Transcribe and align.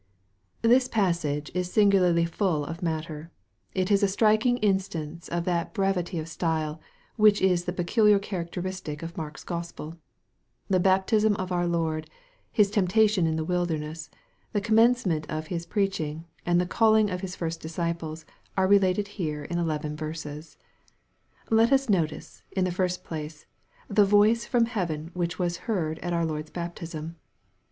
THIS 0.63 0.87
passage 0.87 1.51
is 1.53 1.71
singularly 1.71 2.25
full 2.25 2.65
of 2.65 2.81
matter. 2.81 3.29
It 3.75 3.91
is 3.91 4.01
a 4.01 4.07
strik 4.07 4.47
ing 4.47 4.57
instance 4.57 5.27
of 5.27 5.45
that 5.45 5.75
brevity 5.75 6.17
of 6.17 6.27
style, 6.27 6.81
which 7.17 7.39
is 7.39 7.65
the 7.65 7.71
pecu 7.71 8.05
liar 8.05 8.17
characteristic 8.17 9.03
of 9.03 9.15
Mark's 9.15 9.43
Gospel. 9.43 9.95
The 10.71 10.79
baptism 10.79 11.35
of 11.35 11.51
our 11.51 11.67
Lord, 11.67 12.09
His 12.51 12.71
temptation 12.71 13.27
in 13.27 13.35
the 13.35 13.43
wilderness, 13.43 14.09
the 14.53 14.59
commence 14.59 15.05
ment 15.05 15.29
of 15.29 15.45
his 15.53 15.67
preaching, 15.67 16.25
and 16.47 16.59
the 16.59 16.65
calling 16.65 17.11
of 17.11 17.21
His 17.21 17.35
first 17.35 17.61
disci 17.61 17.95
ples 17.95 18.25
are 18.57 18.65
related 18.67 19.07
here 19.07 19.43
in 19.43 19.59
eleven 19.59 19.95
verses. 19.95 20.57
Let 21.51 21.71
us 21.71 21.89
notice, 21.89 22.41
in 22.53 22.63
the 22.65 22.71
first 22.71 23.03
place, 23.03 23.45
the 23.87 24.03
voice 24.03 24.45
from 24.47 24.65
heaven 24.65 25.11
which 25.13 25.37
was 25.37 25.57
heard 25.69 25.99
at 25.99 26.11
our 26.11 26.25
Lord's 26.25 26.49
baptism. 26.49 27.17